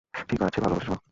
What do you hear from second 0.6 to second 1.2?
ভালোবাসি সোনা!